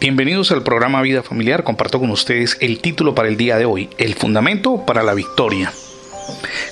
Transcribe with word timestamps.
Bienvenidos 0.00 0.50
al 0.50 0.62
programa 0.62 1.02
Vida 1.02 1.22
Familiar. 1.22 1.62
Comparto 1.62 2.00
con 2.00 2.10
ustedes 2.10 2.56
el 2.62 2.80
título 2.80 3.14
para 3.14 3.28
el 3.28 3.36
día 3.36 3.58
de 3.58 3.66
hoy, 3.66 3.90
El 3.98 4.14
Fundamento 4.14 4.86
para 4.86 5.02
la 5.02 5.12
Victoria. 5.12 5.74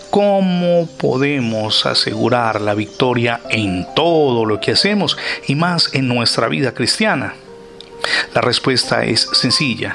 ¿Cómo 0.08 0.88
podemos 0.98 1.84
asegurar 1.84 2.62
la 2.62 2.72
victoria 2.72 3.42
en 3.50 3.86
todo 3.94 4.46
lo 4.46 4.60
que 4.60 4.70
hacemos 4.70 5.18
y 5.46 5.56
más 5.56 5.92
en 5.92 6.08
nuestra 6.08 6.48
vida 6.48 6.72
cristiana? 6.72 7.34
La 8.34 8.40
respuesta 8.40 9.04
es 9.04 9.28
sencilla, 9.34 9.94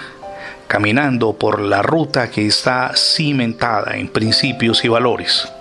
caminando 0.67 1.33
por 1.33 1.59
la 1.59 1.81
ruta 1.81 2.29
que 2.29 2.45
está 2.45 2.91
cimentada 2.95 3.97
en 3.97 4.09
principios 4.09 4.85
y 4.85 4.89
valores. 4.89 5.51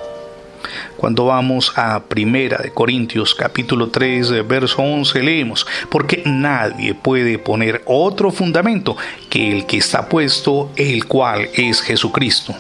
Cuando 1.03 1.25
vamos 1.25 1.73
a 1.75 1.99
Primera 2.05 2.59
de 2.59 2.71
Corintios 2.71 3.35
capítulo 3.35 3.89
3 3.89 4.47
verso 4.47 4.83
11 4.83 5.21
leemos, 5.21 5.67
porque 5.89 6.23
nadie 6.25 6.95
puede 6.95 7.41
poner 7.41 7.83
otro 7.87 8.31
fundamento 8.31 8.97
que 9.29 9.51
el 9.51 9.67
que 9.67 9.79
está 9.79 10.09
puesto, 10.09 10.71
el 10.77 11.07
cual 11.07 11.49
es 11.55 11.83
Jesucristo. 11.83 12.55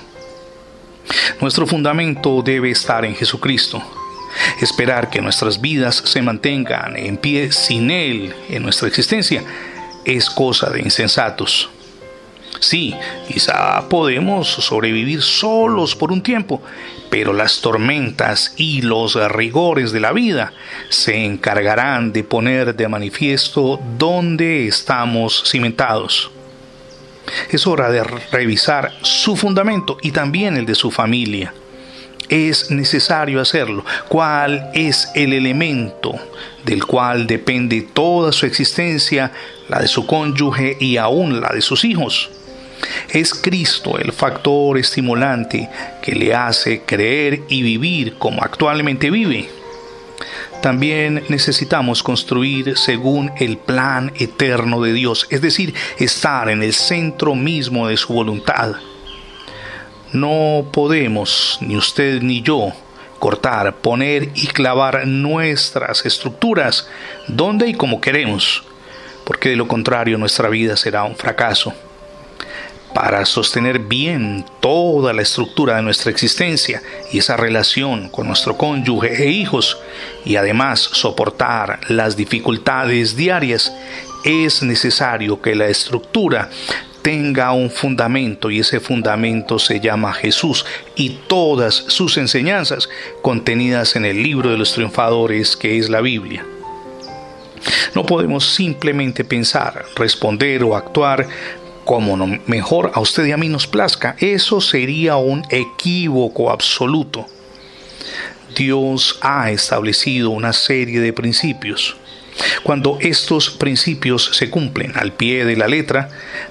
Nuestro 1.41 1.69
fundamento 1.69 2.43
debe 2.43 2.73
estar 2.73 3.05
en 3.05 3.15
Jesucristo. 3.15 3.81
Esperar 4.61 5.09
que 5.09 5.23
nuestras 5.23 5.61
vidas 5.61 6.03
se 6.05 6.21
mantengan 6.21 6.97
en 6.97 7.19
pie 7.19 7.53
sin 7.53 7.93
Él 7.93 8.35
en 8.49 8.65
nuestra 8.65 8.89
existencia 8.89 9.45
es 10.05 10.29
cosa 10.29 10.69
de 10.69 10.81
insensatos. 10.81 11.71
Sí, 12.61 12.95
quizá 13.29 13.89
podemos 13.89 14.49
sobrevivir 14.49 15.23
solos 15.23 15.97
por 15.97 16.13
un 16.13 16.23
tiempo, 16.23 16.63
pero 17.11 17.33
las 17.33 17.61
tormentas 17.61 18.55
y 18.57 18.83
los 18.83 19.15
rigores 19.33 19.93
de 19.93 20.01
la 20.01 20.13
vida 20.13 20.53
se 20.89 21.25
encargarán 21.25 22.13
de 22.13 22.25
poner 22.25 22.75
de 22.75 22.89
manifiesto 22.89 23.81
dónde 23.99 24.69
estamos 24.69 25.43
cimentados. 25.47 26.31
Es 27.51 27.67
hora 27.67 27.91
de 27.91 28.03
revisar 28.03 28.93
su 29.03 29.37
fundamento 29.37 29.99
y 30.03 30.11
también 30.11 30.57
el 30.57 30.67
de 30.67 30.75
su 30.75 30.91
familia. 30.91 31.55
Es 32.29 32.71
necesario 32.71 33.41
hacerlo. 33.41 33.85
¿Cuál 34.09 34.71
es 34.75 35.11
el 35.15 35.33
elemento 35.33 36.15
del 36.65 36.85
cual 36.85 37.27
depende 37.27 37.83
toda 37.93 38.33
su 38.33 38.47
existencia, 38.47 39.33
la 39.69 39.81
de 39.81 39.89
su 39.89 40.07
cónyuge 40.07 40.77
y 40.81 40.97
aún 40.97 41.41
la 41.41 41.51
de 41.51 41.61
sus 41.61 41.85
hijos? 41.85 42.31
Es 43.13 43.35
Cristo 43.35 43.99
el 43.99 44.11
factor 44.11 44.79
estimulante 44.79 45.69
que 46.01 46.13
le 46.13 46.35
hace 46.35 46.81
creer 46.81 47.43
y 47.51 47.61
vivir 47.61 48.17
como 48.17 48.43
actualmente 48.43 49.11
vive. 49.11 49.51
También 50.63 51.23
necesitamos 51.29 52.03
construir 52.03 52.79
según 52.79 53.31
el 53.37 53.59
plan 53.59 54.13
eterno 54.19 54.81
de 54.81 54.95
Dios, 54.95 55.27
es 55.29 55.43
decir, 55.43 55.75
estar 55.99 56.49
en 56.49 56.63
el 56.63 56.73
centro 56.73 57.35
mismo 57.35 57.87
de 57.87 57.99
su 57.99 58.15
voluntad. 58.15 58.77
No 60.13 60.71
podemos, 60.73 61.59
ni 61.61 61.77
usted 61.77 62.23
ni 62.23 62.41
yo, 62.41 62.73
cortar, 63.19 63.77
poner 63.77 64.31
y 64.35 64.47
clavar 64.47 65.07
nuestras 65.07 66.07
estructuras 66.07 66.89
donde 67.29 67.69
y 67.69 67.75
como 67.75 68.01
queremos, 68.01 68.63
porque 69.25 69.51
de 69.51 69.57
lo 69.57 69.69
contrario 69.69 70.17
nuestra 70.17 70.49
vida 70.49 70.79
será 70.79 71.05
un 71.05 71.15
fracaso 71.15 71.75
para 72.95 73.25
sostener 73.25 73.79
bien 73.79 74.45
toda 74.61 75.13
la 75.13 75.23
estructura 75.23 75.77
de 75.77 75.83
nuestra 75.83 76.11
existencia 76.11 76.83
y 77.11 77.19
esa 77.19 77.37
relación 77.37 78.09
con 78.09 78.27
nuestro 78.27 78.57
cónyuge 78.57 79.23
e 79.23 79.31
hijos 79.31 79.79
y 80.25 80.37
además 80.37 80.81
soportar 80.81 81.81
las 81.89 82.17
dificultades 82.17 83.17
diarias, 83.17 83.73
es 84.25 84.63
necesario 84.63 85.41
que 85.41 85.55
la 85.55 85.67
estructura 85.67 86.51
tenga 87.03 87.53
un 87.53 87.71
fundamento 87.71 88.51
y 88.51 88.61
ese 88.61 88.79
fundamento 88.79 89.59
se 89.59 89.81
llama 89.81 90.13
Jesús 90.13 90.65
y 90.95 91.11
todas 91.27 91.75
sus 91.75 92.17
enseñanzas 92.17 92.89
contenidas 93.23 93.97
en 93.97 94.05
el 94.05 94.23
libro 94.23 94.51
de 94.51 94.59
los 94.59 94.73
triunfadores 94.73 95.57
que 95.57 95.79
es 95.79 95.91
la 95.91 96.01
Biblia. 96.01 96.45
No 97.95 98.07
podemos 98.07 98.47
simplemente 98.47 99.25
pensar, 99.25 99.85
responder 99.97 100.63
o 100.65 100.77
actuar 100.77 101.27
como 101.85 102.17
mejor 102.47 102.93
a 102.95 103.01
usted 103.01 103.27
y 103.27 103.33
a 103.33 103.37
mí 103.37 103.49
nos 103.49 103.67
plazca, 103.67 104.17
eso 104.19 104.61
sería 104.61 105.17
un 105.17 105.45
equívoco 105.51 106.51
absoluto. 106.51 107.27
Dios 108.55 109.19
ha 109.23 109.51
establecido 109.51 110.31
una 110.31 110.53
serie 110.53 111.01
de 111.01 111.13
principios. 111.13 111.97
Cuando 112.63 112.99
estos 113.01 113.51
principios 113.51 114.31
se 114.33 114.49
cumplen 114.49 114.93
al 114.97 115.13
pie 115.13 115.45
de 115.45 115.57
la 115.57 115.69
letra, 115.69 116.09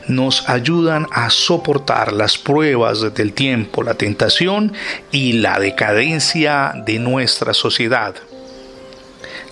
nos 0.08 0.48
ayudan 0.48 1.08
a 1.12 1.30
soportar 1.30 2.14
las 2.14 2.38
pruebas 2.38 3.14
del 3.14 3.34
tiempo, 3.34 3.82
la 3.82 3.96
tentación 3.96 4.74
y 5.12 5.34
la 5.34 5.60
decadencia 5.60 6.74
de 6.86 7.00
nuestra 7.00 7.54
sociedad. 7.54 8.16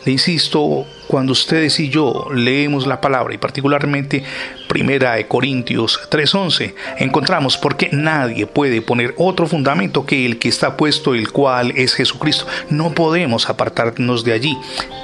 Le 0.05 0.11
insisto, 0.13 0.85
cuando 1.07 1.33
ustedes 1.33 1.79
y 1.79 1.89
yo 1.89 2.27
leemos 2.33 2.87
la 2.87 3.01
palabra 3.01 3.33
y 3.33 3.37
particularmente 3.37 4.23
Primera 4.69 5.15
de 5.15 5.27
Corintios 5.27 5.99
3:11, 6.11 6.75
encontramos 6.99 7.57
porque 7.57 7.89
nadie 7.91 8.45
puede 8.45 8.83
poner 8.83 9.15
otro 9.17 9.47
fundamento 9.47 10.05
que 10.05 10.27
el 10.27 10.37
que 10.37 10.47
está 10.47 10.77
puesto, 10.77 11.15
el 11.15 11.31
cual 11.31 11.73
es 11.75 11.95
Jesucristo. 11.95 12.45
No 12.69 12.93
podemos 12.93 13.49
apartarnos 13.49 14.23
de 14.23 14.33
allí. 14.33 14.55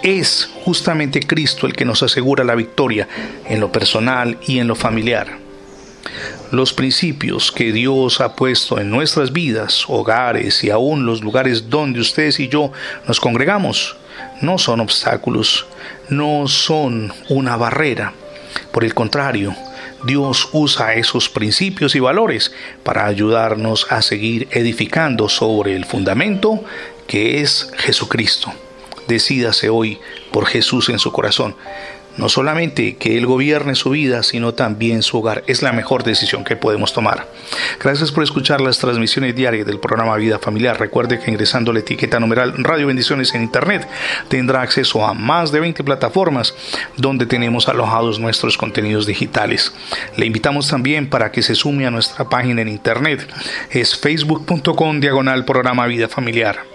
Es 0.03 0.51
justamente 0.63 1.19
Cristo 1.19 1.65
el 1.65 1.73
que 1.73 1.83
nos 1.83 2.03
asegura 2.03 2.43
la 2.43 2.53
victoria 2.53 3.07
en 3.49 3.59
lo 3.59 3.71
personal 3.71 4.37
y 4.45 4.59
en 4.59 4.67
lo 4.67 4.75
familiar. 4.75 5.39
Los 6.51 6.71
principios 6.71 7.51
que 7.51 7.73
Dios 7.73 8.21
ha 8.21 8.35
puesto 8.35 8.79
en 8.79 8.91
nuestras 8.91 9.33
vidas, 9.33 9.85
hogares 9.87 10.63
y 10.63 10.69
aún 10.69 11.07
los 11.07 11.23
lugares 11.23 11.71
donde 11.71 12.01
ustedes 12.01 12.39
y 12.39 12.49
yo 12.49 12.71
nos 13.07 13.19
congregamos 13.19 13.95
no 14.41 14.59
son 14.59 14.79
obstáculos, 14.79 15.65
no 16.09 16.47
son 16.47 17.11
una 17.29 17.57
barrera. 17.57 18.13
Por 18.71 18.83
el 18.83 18.93
contrario, 18.93 19.55
Dios 20.05 20.49
usa 20.51 20.93
esos 20.93 21.29
principios 21.29 21.95
y 21.95 21.99
valores 21.99 22.51
para 22.83 23.05
ayudarnos 23.05 23.88
a 23.89 24.01
seguir 24.01 24.47
edificando 24.51 25.29
sobre 25.29 25.75
el 25.75 25.85
fundamento 25.85 26.63
que 27.07 27.41
es 27.41 27.71
Jesucristo. 27.77 28.51
Decídase 29.07 29.69
hoy 29.69 29.99
por 30.31 30.45
Jesús 30.45 30.89
en 30.89 30.99
su 30.99 31.11
corazón 31.11 31.55
no 32.17 32.29
solamente 32.29 32.95
que 32.95 33.17
Él 33.17 33.25
gobierne 33.25 33.75
su 33.75 33.91
vida, 33.91 34.23
sino 34.23 34.53
también 34.53 35.03
su 35.03 35.17
hogar. 35.17 35.43
Es 35.47 35.61
la 35.61 35.73
mejor 35.73 36.03
decisión 36.03 36.43
que 36.43 36.55
podemos 36.55 36.93
tomar. 36.93 37.27
Gracias 37.79 38.11
por 38.11 38.23
escuchar 38.23 38.61
las 38.61 38.79
transmisiones 38.79 39.35
diarias 39.35 39.65
del 39.65 39.79
programa 39.79 40.15
Vida 40.15 40.39
Familiar. 40.39 40.79
Recuerde 40.79 41.19
que 41.19 41.31
ingresando 41.31 41.73
la 41.73 41.79
etiqueta 41.79 42.19
numeral 42.19 42.53
Radio 42.57 42.87
Bendiciones 42.87 43.33
en 43.33 43.43
Internet 43.43 43.87
tendrá 44.29 44.61
acceso 44.61 45.05
a 45.05 45.13
más 45.13 45.51
de 45.51 45.59
20 45.59 45.83
plataformas 45.83 46.55
donde 46.97 47.25
tenemos 47.25 47.67
alojados 47.67 48.19
nuestros 48.19 48.57
contenidos 48.57 49.05
digitales. 49.05 49.73
Le 50.17 50.25
invitamos 50.25 50.67
también 50.67 51.09
para 51.09 51.31
que 51.31 51.41
se 51.41 51.55
sume 51.55 51.85
a 51.85 51.91
nuestra 51.91 52.29
página 52.29 52.61
en 52.61 52.69
Internet. 52.69 53.27
Es 53.69 53.95
facebook.com 53.97 54.99
diagonal 54.99 55.45
programa 55.45 55.85
Vida 55.87 56.07
Familiar. 56.07 56.75